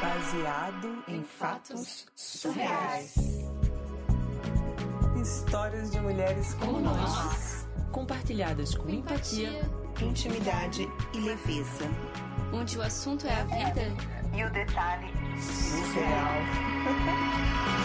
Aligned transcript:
Baseado 0.00 1.04
em 1.08 1.22
fatos 1.22 2.06
surreais. 2.14 3.14
Histórias 5.20 5.90
de 5.90 6.00
mulheres 6.00 6.54
como 6.54 6.80
nós, 6.80 7.68
compartilhadas 7.90 8.74
com 8.74 8.88
empatia, 8.90 9.50
intimidade 10.00 10.86
e 11.14 11.20
leveza. 11.20 11.84
Onde 12.52 12.78
o 12.78 12.82
assunto 12.82 13.26
é 13.26 13.34
a 13.34 13.44
vida 13.44 13.82
e 14.36 14.44
o 14.44 14.50
detalhe 14.52 15.10
surreal. 15.40 16.34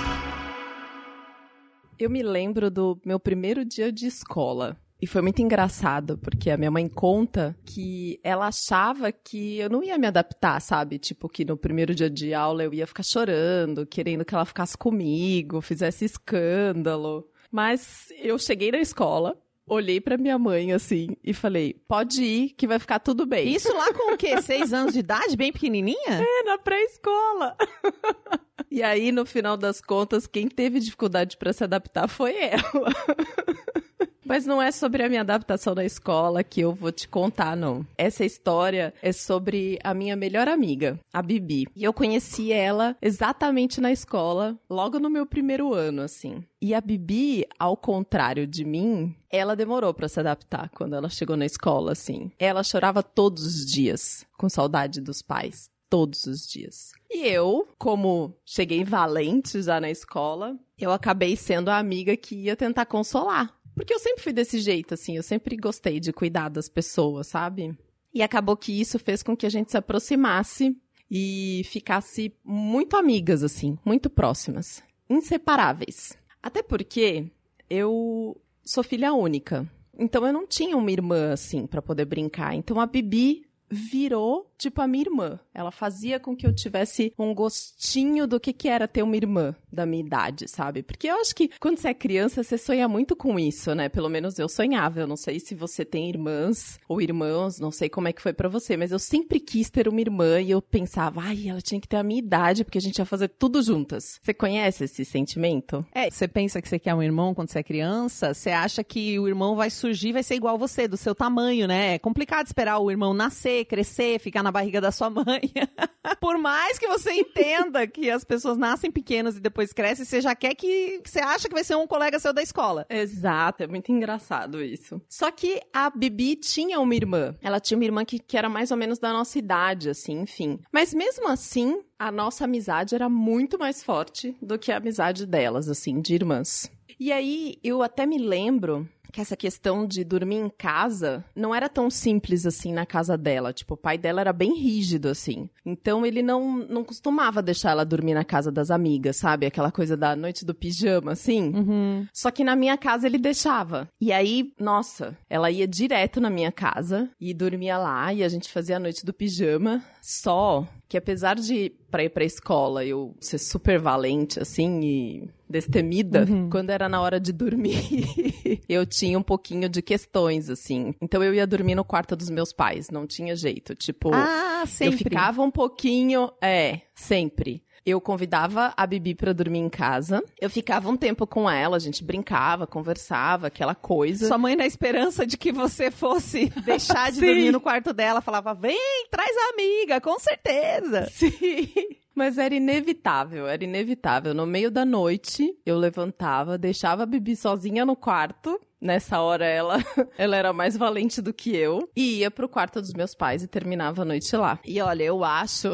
Eu 2.00 2.10
me 2.10 2.24
lembro 2.24 2.72
do 2.72 2.98
meu 3.06 3.20
primeiro 3.20 3.66
dia 3.66 3.92
de 3.92 4.08
escola. 4.08 4.78
E 5.02 5.06
foi 5.06 5.22
muito 5.22 5.42
engraçado, 5.42 6.18
porque 6.18 6.50
a 6.50 6.56
minha 6.56 6.72
mãe 6.72 6.88
conta 6.88 7.58
que 7.66 8.18
ela 8.24 8.48
achava 8.48 9.12
que 9.12 9.58
eu 9.58 9.70
não 9.70 9.84
ia 9.84 9.98
me 9.98 10.08
adaptar, 10.08 10.62
sabe? 10.62 10.98
Tipo, 10.98 11.28
que 11.28 11.44
no 11.44 11.58
primeiro 11.58 11.94
dia 11.94 12.10
de 12.10 12.34
aula 12.34 12.64
eu 12.64 12.74
ia 12.74 12.88
ficar 12.88 13.04
chorando, 13.04 13.86
querendo 13.86 14.24
que 14.24 14.34
ela 14.34 14.46
ficasse 14.46 14.78
comigo, 14.78 15.60
fizesse 15.60 16.06
escândalo. 16.06 17.28
Mas 17.52 18.08
eu 18.18 18.40
cheguei 18.40 18.72
na 18.72 18.80
escola, 18.80 19.38
olhei 19.68 20.00
pra 20.00 20.18
minha 20.18 20.40
mãe 20.40 20.72
assim 20.72 21.18
e 21.22 21.34
falei: 21.34 21.74
pode 21.86 22.24
ir, 22.24 22.50
que 22.52 22.66
vai 22.68 22.80
ficar 22.80 23.00
tudo 23.00 23.26
bem. 23.26 23.54
Isso 23.54 23.74
lá 23.74 23.94
com 23.94 24.14
o 24.14 24.18
quê? 24.18 24.40
Seis 24.44 24.72
anos 24.72 24.94
de 24.94 25.00
idade, 25.00 25.36
bem 25.36 25.52
pequenininha? 25.52 25.98
É, 26.08 26.44
na 26.46 26.58
pré-escola. 26.58 27.58
e 28.72 28.84
aí, 28.84 29.12
no 29.12 29.26
final 29.26 29.58
das 29.58 29.82
contas, 29.82 30.28
quem 30.28 30.48
teve 30.48 30.80
dificuldade 30.80 31.38
para 31.38 31.54
se 31.54 31.64
adaptar 31.64 32.08
foi 32.08 32.36
ela. 32.38 32.62
Mas 34.30 34.46
não 34.46 34.62
é 34.62 34.72
sobre 34.72 35.02
a 35.02 35.10
minha 35.10 35.22
adaptação 35.22 35.74
na 35.74 35.84
escola 35.84 36.44
que 36.44 36.62
eu 36.62 36.72
vou 36.72 36.92
te 36.92 37.08
contar, 37.08 37.58
não. 37.58 37.84
Essa 37.98 38.24
história 38.24 38.94
é 39.02 39.12
sobre 39.12 39.80
a 39.84 39.92
minha 39.92 40.16
melhor 40.16 40.48
amiga, 40.48 41.00
a 41.12 41.20
Bibi. 41.20 41.66
E 41.76 41.84
eu 41.84 41.92
conheci 41.92 42.52
ela 42.52 42.96
exatamente 43.02 43.82
na 43.82 43.92
escola, 43.92 44.56
logo 44.70 45.00
no 45.00 45.10
meu 45.10 45.26
primeiro 45.26 45.74
ano, 45.74 46.04
assim. 46.04 46.44
E 46.62 46.76
a 46.76 46.82
Bibi, 46.82 47.44
ao 47.58 47.76
contrário 47.76 48.46
de 48.46 48.64
mim, 48.64 49.16
ela 49.32 49.56
demorou 49.56 49.96
para 49.96 50.08
se 50.08 50.20
adaptar 50.20 50.70
quando 50.76 50.96
ela 50.96 51.10
chegou 51.10 51.36
na 51.36 51.48
escola, 51.48 51.94
assim. 51.94 52.32
Ela 52.38 52.62
chorava 52.62 53.02
todos 53.02 53.44
os 53.44 53.66
dias, 53.66 54.28
com 54.38 54.48
saudade 54.48 55.02
dos 55.02 55.24
pais 55.24 55.72
todos 55.90 56.26
os 56.26 56.48
dias. 56.48 56.92
E 57.10 57.28
eu, 57.28 57.68
como 57.78 58.36
cheguei 58.46 58.84
valente 58.84 59.62
já 59.62 59.82
na 59.82 59.90
escola, 59.90 60.58
eu 60.78 60.92
acabei 60.92 61.36
sendo 61.36 61.70
a 61.70 61.78
amiga 61.78 62.16
que 62.16 62.36
ia 62.36 62.56
tentar 62.56 62.86
consolar. 62.86 63.58
Porque 63.76 63.94
eu 63.94 64.00
sempre 64.00 64.22
fui 64.22 64.34
desse 64.34 64.60
jeito, 64.60 64.94
assim, 64.94 65.16
eu 65.16 65.24
sempre 65.24 65.56
gostei 65.56 66.00
de 66.00 66.12
cuidar 66.12 66.50
das 66.50 66.68
pessoas, 66.68 67.28
sabe? 67.28 67.78
E 68.14 68.22
acabou 68.22 68.58
que 68.58 68.80
isso 68.80 69.00
fez 69.00 69.24
com 69.24 69.36
que 69.36 69.46
a 69.46 69.50
gente 69.50 69.72
se 69.72 69.78
aproximasse 69.78 70.76
e 71.10 71.62
ficasse 71.66 72.36
muito 72.44 72.96
amigas, 72.96 73.44
assim, 73.44 73.78
muito 73.86 74.10
próximas, 74.10 74.84
inseparáveis. 75.10 76.18
Até 76.42 76.62
porque 76.62 77.32
eu 77.70 78.40
sou 78.64 78.84
filha 78.84 79.14
única. 79.14 79.70
Então 79.98 80.26
eu 80.26 80.32
não 80.32 80.48
tinha 80.48 80.78
uma 80.78 80.92
irmã 80.92 81.34
assim 81.34 81.68
para 81.68 81.82
poder 81.82 82.06
brincar. 82.06 82.56
Então 82.56 82.80
a 82.80 82.86
Bibi 82.86 83.49
virou 83.70 84.52
tipo 84.58 84.82
a 84.82 84.88
minha 84.88 85.04
irmã. 85.04 85.40
Ela 85.54 85.72
fazia 85.72 86.20
com 86.20 86.36
que 86.36 86.46
eu 86.46 86.54
tivesse 86.54 87.14
um 87.18 87.34
gostinho 87.34 88.28
do 88.28 88.40
que 88.40 88.52
que 88.52 88.68
era 88.68 88.88
ter 88.88 89.04
uma 89.04 89.16
irmã 89.16 89.56
da 89.72 89.86
minha 89.86 90.04
idade, 90.04 90.48
sabe? 90.48 90.84
Porque 90.84 91.08
eu 91.08 91.16
acho 91.16 91.34
que 91.34 91.50
quando 91.60 91.78
você 91.78 91.90
é 91.90 91.94
criança, 91.94 92.44
você 92.44 92.58
sonha 92.58 92.88
muito 92.88 93.16
com 93.16 93.40
isso, 93.40 93.74
né? 93.74 93.88
Pelo 93.88 94.10
menos 94.10 94.38
eu 94.38 94.50
sonhava. 94.50 95.00
Eu 95.00 95.08
não 95.08 95.16
sei 95.16 95.40
se 95.40 95.56
você 95.56 95.86
tem 95.86 96.10
irmãs 96.10 96.80
ou 96.88 97.02
irmãos, 97.02 97.60
não 97.60 97.72
sei 97.72 97.90
como 97.90 98.08
é 98.08 98.14
que 98.14 98.22
foi 98.22 98.34
para 98.34 98.50
você, 98.50 98.76
mas 98.76 98.92
eu 98.92 99.00
sempre 99.00 99.40
quis 99.40 99.70
ter 99.70 99.88
uma 99.88 100.02
irmã 100.02 100.42
e 100.42 100.52
eu 100.52 100.62
pensava, 100.62 101.22
ai, 101.22 101.48
ela 101.48 101.62
tinha 101.62 101.80
que 101.80 101.88
ter 101.88 101.98
a 101.98 102.04
minha 102.04 102.20
idade 102.20 102.64
porque 102.64 102.78
a 102.78 102.82
gente 102.82 102.98
ia 102.98 103.06
fazer 103.06 103.30
tudo 103.30 103.62
juntas. 103.62 104.20
Você 104.22 104.34
conhece 104.34 104.84
esse 104.84 105.06
sentimento? 105.06 105.86
É, 105.94 106.10
você 106.10 106.28
pensa 106.28 106.62
que 106.62 106.68
você 106.68 106.80
quer 106.80 106.94
um 106.94 107.04
irmão 107.04 107.34
quando 107.34 107.50
você 107.50 107.60
é 107.60 107.64
criança, 107.64 108.34
você 108.34 108.50
acha 108.50 108.84
que 108.84 109.18
o 109.20 109.28
irmão 109.28 109.56
vai 109.56 109.70
surgir, 109.70 110.14
vai 110.14 110.24
ser 110.24 110.36
igual 110.36 110.58
você, 110.58 110.88
do 110.88 110.98
seu 110.98 111.16
tamanho, 111.16 111.68
né? 111.68 111.96
É 111.96 112.00
complicado 112.00 112.48
esperar 112.48 112.80
o 112.80 112.92
irmão 112.92 113.14
nascer, 113.14 113.59
crescer, 113.66 114.20
ficar 114.20 114.44
na 114.44 114.52
barriga 114.52 114.82
da 114.82 114.92
sua 114.92 115.10
mãe. 115.10 115.42
Por 116.20 116.38
mais 116.38 116.78
que 116.78 116.88
você 116.88 117.12
entenda 117.14 117.86
que 117.88 118.10
as 118.10 118.24
pessoas 118.24 118.58
nascem 118.58 118.92
pequenas 118.92 119.38
e 119.38 119.40
depois 119.40 119.74
crescem, 119.74 120.06
você 120.06 120.22
já 120.22 120.36
quer 120.36 120.56
que, 120.56 121.02
você 121.06 121.20
acha 121.20 121.48
que 121.48 121.54
vai 121.54 121.64
ser 121.64 121.76
um 121.76 121.88
colega 121.88 122.20
seu 122.20 122.34
da 122.34 122.42
escola. 122.42 122.86
Exato, 122.90 123.64
é 123.64 123.68
muito 123.68 123.92
engraçado 123.92 124.62
isso. 124.62 125.02
Só 125.08 125.32
que 125.32 125.62
a 125.74 125.90
Bibi 125.90 126.36
tinha 126.36 126.80
uma 126.80 126.96
irmã. 126.96 127.36
Ela 127.42 127.60
tinha 127.60 127.78
uma 127.78 127.86
irmã 127.86 128.06
que, 128.06 128.20
que 128.20 128.38
era 128.38 128.50
mais 128.50 128.72
ou 128.72 128.78
menos 128.78 129.00
da 129.00 129.14
nossa 129.14 129.38
idade, 129.38 129.90
assim, 129.90 130.22
enfim. 130.22 130.60
Mas 130.72 130.94
mesmo 130.94 131.28
assim, 131.28 131.82
a 131.98 132.12
nossa 132.12 132.46
amizade 132.46 132.96
era 132.96 133.10
muito 133.10 133.58
mais 133.58 133.84
forte 133.84 134.36
do 134.42 134.58
que 134.58 134.72
a 134.72 134.78
amizade 134.78 135.26
delas, 135.26 135.70
assim, 135.70 136.02
de 136.02 136.14
irmãs. 136.14 136.72
E 137.00 137.12
aí, 137.12 137.58
eu 137.64 137.82
até 137.82 138.06
me 138.06 138.18
lembro 138.18 138.88
que 139.12 139.22
essa 139.22 139.36
questão 139.36 139.86
de 139.86 140.04
dormir 140.04 140.38
em 140.38 140.50
casa 140.50 141.24
não 141.36 141.54
era 141.54 141.70
tão 141.70 141.90
simples 141.90 142.46
assim 142.46 142.74
na 142.74 142.86
casa 142.86 143.18
dela. 143.18 143.54
Tipo, 143.54 143.74
o 143.74 143.78
pai 143.78 143.98
dela 143.98 144.22
era 144.22 144.34
bem 144.34 144.56
rígido, 144.56 145.10
assim. 145.10 145.50
Então 145.66 146.06
ele 146.06 146.22
não, 146.22 146.58
não 146.58 146.84
costumava 146.84 147.42
deixar 147.42 147.72
ela 147.72 147.86
dormir 147.86 148.14
na 148.14 148.24
casa 148.24 148.52
das 148.52 148.72
amigas, 148.72 149.18
sabe? 149.18 149.46
Aquela 149.46 149.72
coisa 149.72 149.96
da 149.96 150.16
noite 150.16 150.46
do 150.46 150.54
pijama, 150.54 151.12
assim. 151.12 151.54
Uhum. 151.56 152.08
Só 152.14 152.32
que 152.32 152.44
na 152.44 152.56
minha 152.56 152.78
casa 152.78 153.08
ele 153.08 153.18
deixava. 153.18 153.90
E 154.00 154.12
aí, 154.12 154.54
nossa, 154.60 155.18
ela 155.30 155.52
ia 155.52 155.68
direto 155.68 156.22
na 156.22 156.30
minha 156.30 156.52
casa 156.52 157.10
e 157.20 157.34
dormia 157.34 157.78
lá 157.78 158.14
e 158.14 158.24
a 158.24 158.30
gente 158.30 158.52
fazia 158.52 158.78
a 158.78 158.80
noite 158.80 159.06
do 159.06 159.14
pijama. 159.14 159.84
Só 160.02 160.68
que 160.90 160.98
apesar 160.98 161.36
de 161.36 161.72
para 161.92 162.04
ir 162.04 162.10
pra 162.10 162.26
escola 162.26 162.84
eu 162.84 163.16
ser 163.22 163.38
super 163.38 163.80
valente 163.80 164.40
assim 164.40 164.80
e 164.82 165.30
destemida, 165.48 166.26
quando 166.52 166.72
era 166.72 166.90
na 166.90 167.00
hora 167.02 167.20
de 167.20 167.32
dormir, 167.32 167.78
eu 168.68 168.86
tinha 168.86 169.18
um 169.18 169.22
pouquinho 169.24 169.70
de 169.70 169.82
questões 169.82 170.50
assim. 170.50 170.94
Então 171.02 171.24
eu 171.24 171.34
ia 171.34 171.46
dormir 171.48 171.76
no 171.76 171.86
quarto 171.86 172.16
dos 172.16 172.30
meus 172.30 172.52
pais, 172.52 172.90
não 172.90 173.06
tinha 173.08 173.36
jeito, 173.36 173.76
tipo, 173.76 174.10
Ah, 174.14 174.64
sempre. 174.68 174.96
eu 174.96 174.98
ficava 174.98 175.42
um 175.44 175.52
pouquinho, 175.52 176.32
é, 176.42 176.82
sempre. 176.96 177.64
Eu 177.90 178.00
convidava 178.00 178.72
a 178.78 178.86
Bibi 178.86 179.16
pra 179.16 179.34
dormir 179.34 179.60
em 179.60 179.70
casa. 179.70 180.24
Eu 180.40 180.50
ficava 180.50 180.90
um 180.90 180.96
tempo 180.96 181.26
com 181.26 181.50
ela, 181.50 181.76
a 181.76 181.80
gente 181.80 182.04
brincava, 182.04 182.68
conversava, 182.68 183.48
aquela 183.48 183.74
coisa. 183.74 184.28
Sua 184.28 184.38
mãe, 184.38 184.56
na 184.56 184.68
esperança 184.68 185.26
de 185.26 185.38
que 185.38 185.52
você 185.52 185.90
fosse 185.90 186.50
deixar 186.64 187.12
de 187.12 187.20
dormir 187.20 187.52
no 187.52 187.60
quarto 187.60 187.92
dela, 187.92 188.22
falava: 188.22 188.54
vem, 188.54 189.08
traz 189.10 189.36
a 189.36 189.54
amiga, 189.54 190.00
com 190.00 190.20
certeza. 190.20 191.08
Sim. 191.12 191.68
Mas 192.14 192.38
era 192.38 192.54
inevitável, 192.54 193.48
era 193.48 193.64
inevitável. 193.64 194.34
No 194.34 194.46
meio 194.46 194.70
da 194.70 194.86
noite, 194.86 195.56
eu 195.66 195.78
levantava, 195.78 196.58
deixava 196.58 197.04
a 197.04 197.06
Bibi 197.06 197.36
sozinha 197.36 197.86
no 197.86 197.96
quarto. 197.96 198.60
Nessa 198.82 199.20
hora 199.20 199.46
ela, 199.46 199.78
ela 200.18 200.36
era 200.36 200.54
mais 200.54 200.78
valente 200.78 201.22
do 201.22 201.34
que 201.34 201.56
eu. 201.56 201.90
E 201.96 202.20
ia 202.20 202.32
pro 202.32 202.48
quarto 202.48 202.80
dos 202.80 202.94
meus 202.94 203.14
pais 203.14 203.44
e 203.44 203.48
terminava 203.48 204.02
a 204.04 204.06
noite 204.06 204.36
lá. 204.36 204.60
E 204.66 204.82
olha, 204.82 205.04
eu 205.04 205.24
acho 205.24 205.74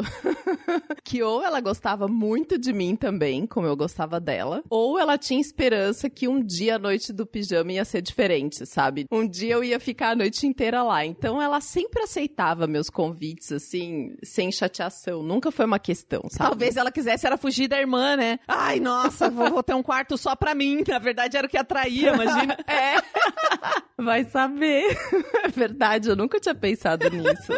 que 1.04 1.22
ou 1.22 1.42
ela 1.42 1.60
gostava 1.60 2.08
muito 2.08 2.58
de 2.58 2.72
mim 2.72 2.96
também, 2.96 3.46
como 3.46 3.66
eu 3.66 3.76
gostava 3.76 4.18
dela, 4.18 4.62
ou 4.68 4.98
ela 4.98 5.16
tinha 5.16 5.40
esperança 5.40 6.10
que 6.10 6.26
um 6.26 6.42
dia 6.42 6.76
a 6.76 6.78
noite 6.78 7.12
do 7.12 7.24
pijama 7.26 7.72
ia 7.72 7.84
ser 7.84 8.02
diferente, 8.02 8.66
sabe? 8.66 9.06
Um 9.10 9.26
dia 9.26 9.54
eu 9.54 9.62
ia 9.62 9.78
ficar 9.78 10.10
a 10.10 10.16
noite 10.16 10.46
inteira 10.46 10.82
lá. 10.82 11.04
Então 11.04 11.40
ela 11.40 11.60
sempre 11.60 12.02
aceitava 12.02 12.66
meus 12.66 12.90
convites, 12.90 13.52
assim, 13.52 14.16
sem 14.22 14.50
chateação. 14.50 15.22
Nunca 15.22 15.52
foi 15.52 15.64
uma 15.64 15.78
questão, 15.78 16.22
sabe? 16.28 16.50
Talvez 16.50 16.76
ela 16.76 16.90
quisesse 16.90 17.26
era 17.26 17.36
fugir 17.36 17.68
da 17.68 17.78
irmã, 17.78 18.16
né? 18.16 18.40
Ai, 18.48 18.80
nossa, 18.80 19.30
vou, 19.30 19.50
vou 19.50 19.62
ter 19.62 19.74
um 19.74 19.82
quarto 19.82 20.18
só 20.18 20.34
pra 20.34 20.54
mim. 20.54 20.82
Na 20.88 20.98
verdade, 20.98 21.36
era 21.36 21.46
o 21.46 21.50
que 21.50 21.56
atraía, 21.56 22.12
imagina. 22.14 22.56
É. 22.66 22.95
Vai 23.98 24.24
saber. 24.24 24.96
É 25.42 25.48
verdade, 25.48 26.08
eu 26.08 26.16
nunca 26.16 26.40
tinha 26.40 26.54
pensado 26.54 27.08
nisso. 27.08 27.52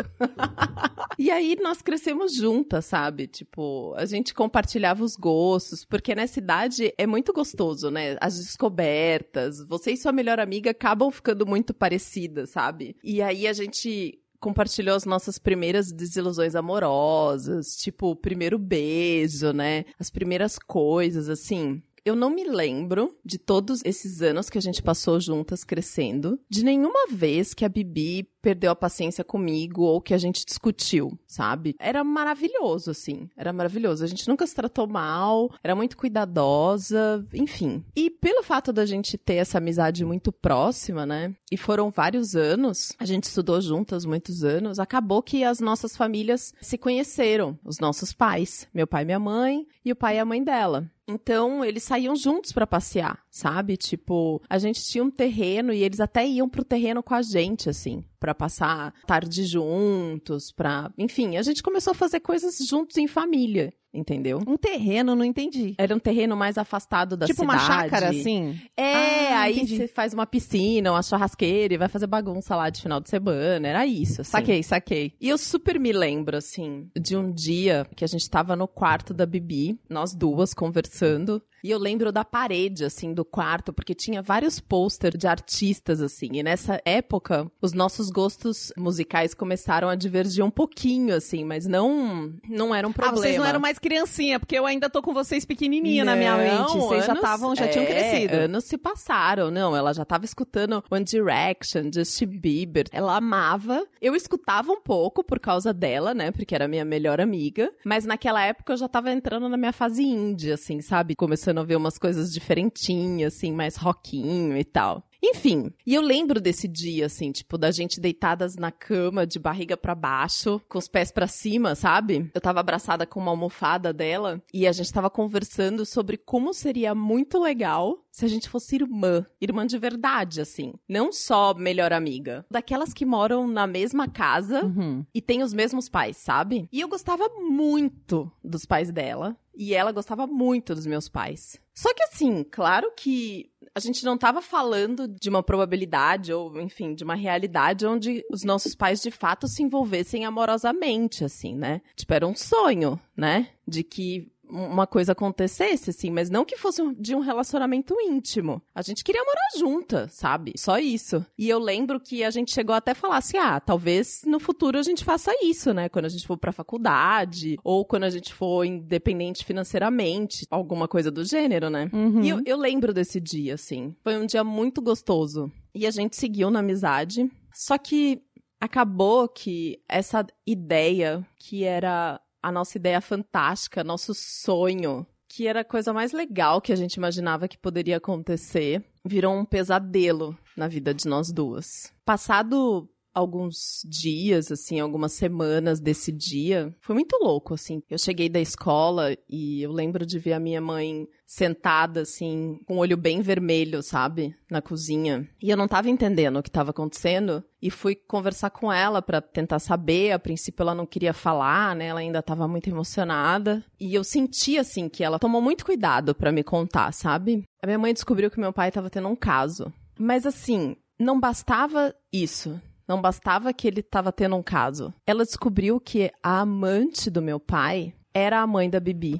e 1.18 1.30
aí 1.30 1.56
nós 1.60 1.80
crescemos 1.80 2.34
juntas, 2.34 2.84
sabe? 2.84 3.26
Tipo, 3.26 3.94
a 3.96 4.04
gente 4.04 4.34
compartilhava 4.34 5.02
os 5.02 5.16
gostos, 5.16 5.84
porque 5.84 6.14
nessa 6.14 6.38
idade 6.38 6.92
é 6.98 7.06
muito 7.06 7.32
gostoso, 7.32 7.90
né? 7.90 8.16
As 8.20 8.36
descobertas, 8.36 9.66
você 9.66 9.92
e 9.92 9.96
sua 9.96 10.12
melhor 10.12 10.38
amiga 10.38 10.70
acabam 10.70 11.10
ficando 11.10 11.46
muito 11.46 11.72
parecidas, 11.72 12.50
sabe? 12.50 12.94
E 13.02 13.22
aí 13.22 13.46
a 13.46 13.52
gente 13.54 14.20
compartilhou 14.38 14.94
as 14.94 15.04
nossas 15.04 15.38
primeiras 15.38 15.90
desilusões 15.90 16.54
amorosas, 16.54 17.76
tipo, 17.76 18.10
o 18.10 18.16
primeiro 18.16 18.58
beijo, 18.58 19.52
né? 19.52 19.84
As 19.98 20.10
primeiras 20.10 20.58
coisas, 20.58 21.28
assim. 21.28 21.82
Eu 22.08 22.16
não 22.16 22.30
me 22.30 22.42
lembro 22.42 23.14
de 23.22 23.36
todos 23.36 23.82
esses 23.84 24.22
anos 24.22 24.48
que 24.48 24.56
a 24.56 24.62
gente 24.62 24.82
passou 24.82 25.20
juntas 25.20 25.62
crescendo, 25.62 26.40
de 26.48 26.64
nenhuma 26.64 27.06
vez 27.10 27.52
que 27.52 27.66
a 27.66 27.68
Bibi 27.68 28.26
perdeu 28.48 28.70
a 28.70 28.76
paciência 28.76 29.22
comigo 29.22 29.82
ou 29.82 30.00
que 30.00 30.14
a 30.14 30.18
gente 30.18 30.46
discutiu, 30.46 31.18
sabe? 31.26 31.76
Era 31.78 32.02
maravilhoso, 32.02 32.90
assim. 32.90 33.28
Era 33.36 33.52
maravilhoso. 33.52 34.02
A 34.02 34.06
gente 34.06 34.26
nunca 34.26 34.46
se 34.46 34.54
tratou 34.54 34.86
mal, 34.86 35.52
era 35.62 35.74
muito 35.74 35.98
cuidadosa, 35.98 37.26
enfim. 37.34 37.84
E 37.94 38.08
pelo 38.08 38.42
fato 38.42 38.72
da 38.72 38.86
gente 38.86 39.18
ter 39.18 39.34
essa 39.34 39.58
amizade 39.58 40.02
muito 40.02 40.32
próxima, 40.32 41.04
né? 41.04 41.34
E 41.52 41.58
foram 41.58 41.90
vários 41.90 42.34
anos, 42.34 42.94
a 42.98 43.04
gente 43.04 43.24
estudou 43.24 43.60
juntas 43.60 44.06
muitos 44.06 44.42
anos, 44.42 44.78
acabou 44.78 45.22
que 45.22 45.44
as 45.44 45.60
nossas 45.60 45.94
famílias 45.94 46.54
se 46.58 46.78
conheceram, 46.78 47.58
os 47.62 47.78
nossos 47.78 48.14
pais, 48.14 48.66
meu 48.72 48.86
pai 48.86 49.02
e 49.02 49.06
minha 49.06 49.20
mãe, 49.20 49.66
e 49.84 49.92
o 49.92 49.96
pai 49.96 50.16
e 50.16 50.20
a 50.20 50.24
mãe 50.24 50.42
dela. 50.42 50.90
Então, 51.10 51.64
eles 51.64 51.84
saíam 51.84 52.14
juntos 52.14 52.52
pra 52.52 52.66
passear, 52.66 53.18
sabe? 53.38 53.76
Tipo, 53.76 54.42
a 54.48 54.58
gente 54.58 54.82
tinha 54.84 55.02
um 55.04 55.10
terreno 55.10 55.72
e 55.72 55.82
eles 55.82 56.00
até 56.00 56.26
iam 56.26 56.48
pro 56.48 56.64
terreno 56.64 57.02
com 57.02 57.14
a 57.14 57.22
gente, 57.22 57.68
assim, 57.70 58.04
pra 58.18 58.34
passar 58.34 58.92
tarde 59.06 59.44
juntos, 59.44 60.50
pra. 60.52 60.90
Enfim, 60.98 61.36
a 61.36 61.42
gente 61.42 61.62
começou 61.62 61.92
a 61.92 61.94
fazer 61.94 62.20
coisas 62.20 62.56
juntos 62.68 62.96
em 62.96 63.06
família, 63.06 63.72
entendeu? 63.92 64.40
Um 64.46 64.56
terreno, 64.56 65.14
não 65.14 65.24
entendi. 65.24 65.74
Era 65.78 65.94
um 65.94 65.98
terreno 65.98 66.36
mais 66.36 66.58
afastado 66.58 67.16
da 67.16 67.26
tipo 67.26 67.40
cidade. 67.42 67.58
uma 67.58 67.66
chácara, 67.66 68.08
assim? 68.10 68.60
É, 68.76 69.28
Ah, 69.38 69.40
aí 69.42 69.56
entendi. 69.56 69.76
você 69.76 69.88
faz 69.88 70.12
uma 70.12 70.26
piscina, 70.26 70.90
uma 70.92 71.02
churrasqueira 71.02 71.72
e 71.74 71.78
vai 71.78 71.88
fazer 71.88 72.06
bagunça 72.06 72.56
lá 72.56 72.68
de 72.70 72.82
final 72.82 73.00
de 73.00 73.08
semana. 73.08 73.66
Era 73.68 73.86
isso, 73.86 74.20
assim. 74.22 74.30
Saquei, 74.32 74.62
saquei. 74.62 75.12
E 75.20 75.28
eu 75.28 75.38
super 75.38 75.78
me 75.78 75.92
lembro, 75.92 76.36
assim, 76.36 76.88
de 77.00 77.16
um 77.16 77.30
dia 77.32 77.86
que 77.94 78.04
a 78.04 78.08
gente 78.08 78.28
tava 78.28 78.56
no 78.56 78.66
quarto 78.66 79.14
da 79.14 79.24
Bibi, 79.24 79.78
nós 79.88 80.12
duas 80.14 80.52
conversando. 80.52 81.40
E 81.62 81.70
eu 81.70 81.78
lembro 81.78 82.12
da 82.12 82.24
parede, 82.24 82.84
assim, 82.84 83.12
do 83.12 83.24
quarto, 83.24 83.72
porque 83.72 83.94
tinha 83.94 84.22
vários 84.22 84.60
pôster 84.60 85.16
de 85.16 85.26
artistas, 85.26 86.00
assim. 86.00 86.28
E 86.32 86.42
nessa 86.42 86.80
época, 86.84 87.50
os 87.60 87.72
nossos 87.72 88.10
gostos 88.10 88.72
musicais 88.76 89.34
começaram 89.34 89.88
a 89.88 89.94
divergir 89.94 90.44
um 90.44 90.50
pouquinho, 90.50 91.14
assim, 91.14 91.44
mas 91.44 91.66
não, 91.66 92.32
não 92.48 92.74
era 92.74 92.86
um 92.86 92.90
Ah, 92.90 92.94
problema. 92.94 93.16
vocês 93.18 93.36
não 93.36 93.44
eram 93.44 93.60
mais 93.60 93.78
criancinha, 93.78 94.38
porque 94.38 94.56
eu 94.58 94.66
ainda 94.66 94.88
tô 94.90 95.02
com 95.02 95.12
vocês 95.12 95.44
pequenininha 95.44 96.04
na 96.04 96.14
minha 96.14 96.36
mente. 96.36 96.74
Não, 96.74 96.80
Vocês 96.80 97.06
já 97.06 97.14
estavam, 97.14 97.54
já 97.56 97.68
tinham 97.68 97.84
é, 97.84 97.86
crescido. 97.86 98.34
Anos 98.34 98.64
se 98.64 98.76
passaram, 98.78 99.50
não. 99.50 99.76
Ela 99.76 99.92
já 99.92 100.04
tava 100.04 100.24
escutando 100.24 100.82
One 100.90 101.04
Direction, 101.04 101.90
Justin 101.92 102.26
Bieber. 102.26 102.86
Ela 102.92 103.16
amava. 103.16 103.84
Eu 104.00 104.14
escutava 104.14 104.70
um 104.72 104.80
pouco 104.80 105.24
por 105.24 105.40
causa 105.40 105.72
dela, 105.72 106.14
né? 106.14 106.30
Porque 106.30 106.54
era 106.54 106.68
minha 106.68 106.84
melhor 106.84 107.20
amiga. 107.20 107.72
Mas 107.84 108.04
naquela 108.04 108.42
época 108.44 108.72
eu 108.72 108.76
já 108.76 108.88
tava 108.88 109.10
entrando 109.10 109.48
na 109.48 109.56
minha 109.56 109.72
fase 109.72 110.02
indie, 110.02 110.52
assim, 110.52 110.80
sabe? 110.80 111.14
Começando 111.16 111.47
a 111.56 111.64
ver 111.64 111.76
umas 111.76 111.98
coisas 111.98 112.32
diferentinhas, 112.32 113.34
assim, 113.34 113.52
mais 113.52 113.76
rockinho 113.76 114.56
e 114.56 114.64
tal. 114.64 115.07
Enfim, 115.22 115.72
e 115.86 115.94
eu 115.94 116.00
lembro 116.02 116.40
desse 116.40 116.68
dia, 116.68 117.06
assim, 117.06 117.32
tipo, 117.32 117.58
da 117.58 117.70
gente 117.70 118.00
deitadas 118.00 118.56
na 118.56 118.70
cama, 118.70 119.26
de 119.26 119.38
barriga 119.38 119.76
pra 119.76 119.94
baixo, 119.94 120.60
com 120.68 120.78
os 120.78 120.86
pés 120.88 121.10
pra 121.10 121.26
cima, 121.26 121.74
sabe? 121.74 122.30
Eu 122.34 122.40
tava 122.40 122.60
abraçada 122.60 123.04
com 123.06 123.18
uma 123.20 123.30
almofada 123.32 123.92
dela 123.92 124.40
e 124.54 124.66
a 124.66 124.72
gente 124.72 124.92
tava 124.92 125.10
conversando 125.10 125.84
sobre 125.84 126.16
como 126.16 126.54
seria 126.54 126.94
muito 126.94 127.38
legal 127.40 128.04
se 128.10 128.24
a 128.24 128.28
gente 128.28 128.48
fosse 128.48 128.76
irmã. 128.76 129.24
Irmã 129.40 129.66
de 129.66 129.78
verdade, 129.78 130.40
assim. 130.40 130.72
Não 130.88 131.12
só 131.12 131.52
melhor 131.54 131.92
amiga. 131.92 132.44
Daquelas 132.50 132.92
que 132.92 133.04
moram 133.04 133.46
na 133.46 133.66
mesma 133.66 134.08
casa 134.08 134.64
Uhum. 134.64 135.04
e 135.14 135.20
tem 135.20 135.42
os 135.42 135.52
mesmos 135.52 135.88
pais, 135.88 136.16
sabe? 136.16 136.68
E 136.72 136.80
eu 136.80 136.88
gostava 136.88 137.28
muito 137.38 138.30
dos 138.42 138.64
pais 138.64 138.90
dela. 138.92 139.36
E 139.56 139.74
ela 139.74 139.90
gostava 139.90 140.24
muito 140.26 140.72
dos 140.74 140.86
meus 140.86 141.08
pais. 141.08 141.60
Só 141.74 141.92
que 141.92 142.02
assim, 142.04 142.44
claro 142.48 142.92
que 142.96 143.50
a 143.78 143.80
gente 143.80 144.04
não 144.04 144.18
tava 144.18 144.42
falando 144.42 145.06
de 145.06 145.28
uma 145.28 145.42
probabilidade 145.42 146.32
ou, 146.32 146.60
enfim, 146.60 146.94
de 146.94 147.04
uma 147.04 147.14
realidade 147.14 147.86
onde 147.86 148.24
os 148.30 148.42
nossos 148.42 148.74
pais 148.74 149.00
de 149.00 149.10
fato 149.10 149.46
se 149.46 149.62
envolvessem 149.62 150.24
amorosamente, 150.24 151.24
assim, 151.24 151.54
né? 151.54 151.80
Tipo, 151.94 152.14
era 152.14 152.26
um 152.26 152.34
sonho, 152.34 153.00
né? 153.16 153.48
De 153.66 153.84
que 153.84 154.30
uma 154.50 154.86
coisa 154.86 155.12
acontecesse, 155.12 155.90
assim, 155.90 156.10
mas 156.10 156.30
não 156.30 156.44
que 156.44 156.56
fosse 156.56 156.82
de 156.94 157.14
um 157.14 157.20
relacionamento 157.20 157.94
íntimo. 158.00 158.62
A 158.74 158.82
gente 158.82 159.04
queria 159.04 159.22
morar 159.22 159.58
junta, 159.58 160.08
sabe? 160.08 160.52
Só 160.56 160.78
isso. 160.78 161.24
E 161.36 161.48
eu 161.48 161.58
lembro 161.58 162.00
que 162.00 162.24
a 162.24 162.30
gente 162.30 162.52
chegou 162.52 162.74
até 162.74 162.92
a 162.92 162.94
falar 162.94 163.18
assim: 163.18 163.36
ah, 163.36 163.60
talvez 163.60 164.22
no 164.26 164.40
futuro 164.40 164.78
a 164.78 164.82
gente 164.82 165.04
faça 165.04 165.32
isso, 165.42 165.72
né? 165.72 165.88
Quando 165.88 166.06
a 166.06 166.10
gente 166.10 166.26
for 166.26 166.36
pra 166.36 166.52
faculdade, 166.52 167.58
ou 167.62 167.84
quando 167.84 168.04
a 168.04 168.10
gente 168.10 168.32
for 168.32 168.64
independente 168.64 169.44
financeiramente, 169.44 170.46
alguma 170.50 170.88
coisa 170.88 171.10
do 171.10 171.24
gênero, 171.24 171.70
né? 171.70 171.90
Uhum. 171.92 172.22
E 172.22 172.28
eu, 172.28 172.42
eu 172.44 172.56
lembro 172.56 172.92
desse 172.92 173.20
dia, 173.20 173.54
assim. 173.54 173.94
Foi 174.02 174.16
um 174.16 174.26
dia 174.26 174.44
muito 174.44 174.80
gostoso. 174.80 175.50
E 175.74 175.86
a 175.86 175.90
gente 175.90 176.16
seguiu 176.16 176.50
na 176.50 176.60
amizade. 176.60 177.30
Só 177.52 177.76
que 177.76 178.22
acabou 178.60 179.28
que 179.28 179.80
essa 179.88 180.26
ideia, 180.46 181.24
que 181.38 181.64
era 181.64 182.20
a 182.42 182.52
nossa 182.52 182.78
ideia 182.78 183.00
fantástica, 183.00 183.84
nosso 183.84 184.14
sonho, 184.14 185.06
que 185.28 185.46
era 185.46 185.60
a 185.60 185.64
coisa 185.64 185.92
mais 185.92 186.12
legal 186.12 186.60
que 186.60 186.72
a 186.72 186.76
gente 186.76 186.94
imaginava 186.94 187.48
que 187.48 187.58
poderia 187.58 187.98
acontecer, 187.98 188.82
virou 189.04 189.34
um 189.34 189.44
pesadelo 189.44 190.36
na 190.56 190.66
vida 190.68 190.94
de 190.94 191.06
nós 191.06 191.30
duas. 191.30 191.92
Passado 192.04 192.88
alguns 193.18 193.82
dias, 193.84 194.50
assim, 194.52 194.78
algumas 194.78 195.12
semanas 195.12 195.80
desse 195.80 196.12
dia, 196.12 196.74
foi 196.80 196.94
muito 196.94 197.18
louco, 197.20 197.54
assim. 197.54 197.82
Eu 197.90 197.98
cheguei 197.98 198.28
da 198.28 198.40
escola 198.40 199.16
e 199.28 199.62
eu 199.62 199.72
lembro 199.72 200.06
de 200.06 200.18
ver 200.18 200.34
a 200.34 200.40
minha 200.40 200.60
mãe 200.60 201.06
sentada, 201.26 202.02
assim, 202.02 202.60
com 202.64 202.76
o 202.76 202.78
olho 202.78 202.96
bem 202.96 203.20
vermelho, 203.20 203.82
sabe? 203.82 204.34
Na 204.50 204.62
cozinha. 204.62 205.28
E 205.42 205.50
eu 205.50 205.56
não 205.56 205.68
tava 205.68 205.90
entendendo 205.90 206.38
o 206.38 206.42
que 206.42 206.50
tava 206.50 206.70
acontecendo. 206.70 207.44
E 207.60 207.70
fui 207.70 207.94
conversar 207.94 208.50
com 208.50 208.72
ela 208.72 209.02
pra 209.02 209.20
tentar 209.20 209.58
saber. 209.58 210.12
A 210.12 210.18
princípio 210.18 210.62
ela 210.62 210.74
não 210.74 210.86
queria 210.86 211.12
falar, 211.12 211.74
né? 211.74 211.86
Ela 211.86 212.00
ainda 212.00 212.22
tava 212.22 212.46
muito 212.46 212.70
emocionada. 212.70 213.62
E 213.78 213.94
eu 213.94 214.04
senti, 214.04 214.56
assim, 214.56 214.88
que 214.88 215.04
ela 215.04 215.18
tomou 215.18 215.42
muito 215.42 215.66
cuidado 215.66 216.14
pra 216.14 216.32
me 216.32 216.44
contar, 216.44 216.92
sabe? 216.92 217.42
A 217.62 217.66
minha 217.66 217.78
mãe 217.78 217.92
descobriu 217.92 218.30
que 218.30 218.40
meu 218.40 218.52
pai 218.52 218.70
tava 218.70 218.88
tendo 218.88 219.08
um 219.08 219.16
caso. 219.16 219.72
Mas, 219.98 220.24
assim, 220.24 220.76
não 220.98 221.18
bastava 221.18 221.94
isso 222.12 222.60
Não 222.88 223.02
bastava 223.02 223.52
que 223.52 223.68
ele 223.68 223.80
estava 223.80 224.10
tendo 224.10 224.34
um 224.34 224.42
caso. 224.42 224.94
Ela 225.06 225.22
descobriu 225.22 225.78
que 225.78 226.10
a 226.22 226.40
amante 226.40 227.10
do 227.10 227.20
meu 227.20 227.38
pai 227.38 227.94
era 228.14 228.40
a 228.40 228.46
mãe 228.46 228.70
da 228.70 228.80
Bibi. 228.80 229.18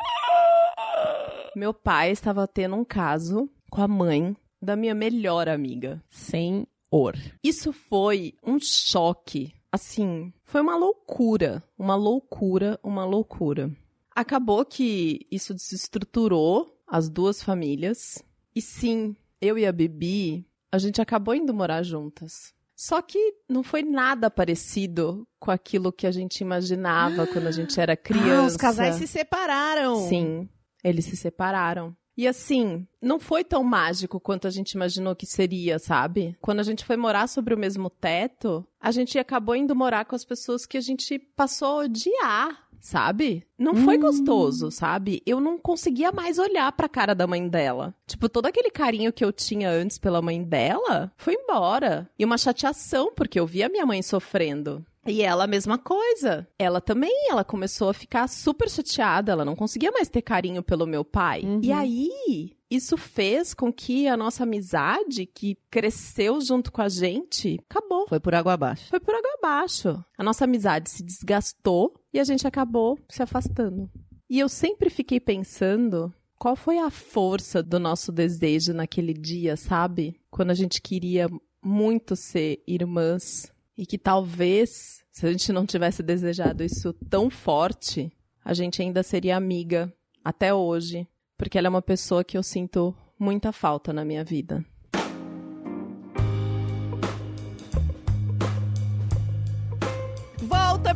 Meu 1.55 1.75
pai 1.75 2.11
estava 2.11 2.49
tendo 2.49 2.77
um 2.77 2.85
caso 2.85 3.47
com 3.71 3.83
a 3.83 3.87
mãe 3.87 4.35
da 4.61 4.75
minha 4.75 4.95
melhor 4.95 5.51
amiga. 5.51 6.03
Senhor. 6.09 7.15
Isso 7.45 7.71
foi 7.71 8.33
um 8.43 8.59
choque. 8.59 9.53
Assim, 9.71 10.33
foi 10.45 10.63
uma 10.63 10.75
loucura. 10.75 11.63
Uma 11.79 11.95
loucura, 11.95 12.81
uma 12.83 13.05
loucura. 13.05 13.71
Acabou 14.17 14.65
que 14.65 15.27
isso 15.31 15.53
desestruturou 15.53 16.75
as 16.87 17.11
duas 17.11 17.43
famílias. 17.43 18.25
E 18.57 18.63
sim, 18.63 19.15
eu 19.43 19.59
e 19.59 19.67
a 19.67 19.73
Bibi, 19.73 20.47
a 20.73 20.79
gente 20.79 21.03
acabou 21.03 21.35
indo 21.35 21.53
morar 21.53 21.83
juntas. 21.83 22.57
Só 22.79 23.03
que 23.03 23.35
não 23.49 23.65
foi 23.65 23.83
nada 23.83 24.31
parecido 24.31 25.27
com 25.41 25.51
aquilo 25.51 25.93
que 25.93 26.07
a 26.07 26.13
gente 26.13 26.43
imaginava 26.43 27.27
quando 27.27 27.49
a 27.49 27.51
gente 27.51 27.81
era 27.81 27.97
criança. 27.97 28.29
Ah, 28.39 28.47
os 28.47 28.57
casais 28.57 28.95
se 28.95 29.07
separaram. 29.09 29.97
Sim, 30.09 30.49
eles 30.85 31.07
se 31.07 31.17
separaram. 31.17 31.97
E 32.17 32.27
assim, 32.27 32.87
não 33.03 33.19
foi 33.19 33.43
tão 33.43 33.65
mágico 33.65 34.21
quanto 34.21 34.47
a 34.47 34.51
gente 34.51 34.73
imaginou 34.73 35.17
que 35.17 35.27
seria, 35.27 35.81
sabe? 35.81 36.37
Quando 36.41 36.61
a 36.61 36.63
gente 36.63 36.85
foi 36.85 36.97
morar 36.97 37.27
sobre 37.27 37.53
o 37.53 37.59
mesmo 37.59 37.91
teto, 37.91 38.65
a 38.81 38.93
gente 38.93 39.19
acabou 39.19 39.57
indo 39.57 39.75
morar 39.75 40.05
com 40.05 40.15
as 40.15 40.25
pessoas 40.25 40.65
que 40.65 40.77
a 40.77 40.81
gente 40.81 41.19
passou 41.19 41.81
a 41.81 41.85
odiar, 41.85 42.68
sabe? 42.81 43.45
Não 43.59 43.75
foi 43.75 43.99
gostoso, 43.99 44.71
sabe? 44.71 45.23
Eu 45.27 45.41
não 45.41 45.59
conseguia 45.59 46.13
mais 46.13 46.39
olhar 46.39 46.71
pra 46.73 46.89
cara 46.89 47.15
da 47.15 47.27
mãe 47.27 47.49
dela. 47.49 47.95
Tipo, 48.07 48.29
todo 48.29 48.47
aquele 48.47 48.71
carinho 48.71 49.13
que 49.13 49.25
eu 49.25 49.33
tinha 49.33 49.71
antes 49.71 49.99
pela 49.99 50.23
mãe 50.23 50.43
dela 50.43 51.13
foi 51.17 51.35
embora. 51.35 52.09
E 52.19 52.25
uma 52.25 52.39
chateação, 52.39 53.13
porque 53.15 53.39
eu 53.39 53.47
via 53.47 53.67
a 53.67 53.69
minha 53.69 53.87
mãe 53.87 54.03
sofrendo. 54.03 54.85
E 55.07 55.23
ela, 55.23 55.45
a 55.45 55.49
mesma 55.49 55.79
coisa. 55.79 56.47
Ela 56.59 56.81
também, 56.81 57.31
ela 57.31 57.43
começou 57.43 57.89
a 57.89 57.95
ficar 57.95 58.29
super 58.29 58.69
chateada. 58.69 59.33
Ela 59.33 59.45
não 59.45 59.57
conseguia 59.57 59.91
mais 59.91 60.09
ter 60.09 60.21
carinho 60.21 60.63
pelo 60.63 60.87
meu 60.87 61.05
pai. 61.05 61.43
E 61.63 61.73
aí, 61.73 62.53
isso 62.71 62.97
fez 62.97 63.55
com 63.55 63.73
que 63.73 64.07
a 64.07 64.17
nossa 64.17 64.43
amizade, 64.43 65.27
que 65.27 65.57
cresceu 65.71 66.41
junto 66.41 66.71
com 66.71 66.83
a 66.83 66.89
gente, 66.89 67.59
acabou. 67.69 68.07
Foi 68.09 68.21
por 68.21 68.35
água 68.35 68.53
abaixo. 68.53 68.89
Foi 68.89 69.01
por 69.01 69.15
água 69.15 69.31
abaixo. 69.39 70.05
A 70.17 70.23
nossa 70.23 70.45
amizade 70.45 70.91
se 70.91 71.03
desgastou 71.03 71.95
e 72.13 72.21
a 72.21 72.25
gente 72.25 72.47
acabou 72.47 72.99
se 73.09 73.23
afastando. 73.23 73.91
E 74.29 74.39
eu 74.39 74.49
sempre 74.49 74.91
fiquei 74.91 75.19
pensando 75.19 76.13
qual 76.39 76.55
foi 76.55 76.79
a 76.79 76.91
força 76.91 77.63
do 77.63 77.79
nosso 77.79 78.13
desejo 78.13 78.73
naquele 78.75 79.15
dia, 79.15 79.57
sabe? 79.57 80.21
Quando 80.31 80.51
a 80.51 80.55
gente 80.55 80.81
queria 80.81 81.29
muito 81.63 82.15
ser 82.15 82.63
irmãs 82.67 83.51
e 83.77 83.87
que 83.87 83.99
talvez, 83.99 85.03
se 85.11 85.27
a 85.27 85.31
gente 85.31 85.53
não 85.53 85.65
tivesse 85.65 86.03
desejado 86.03 86.63
isso 86.63 86.93
tão 87.09 87.31
forte, 87.31 88.13
a 88.45 88.53
gente 88.53 88.83
ainda 88.83 89.03
seria 89.03 89.37
amiga 89.37 89.93
até 90.23 90.53
hoje, 90.53 91.09
porque 91.39 91.57
ela 91.57 91.69
é 91.69 91.71
uma 91.71 91.81
pessoa 91.81 92.25
que 92.25 92.37
eu 92.37 92.43
sinto 92.43 92.95
muita 93.19 93.53
falta 93.53 93.93
na 93.93 94.05
minha 94.05 94.25
vida. 94.25 94.65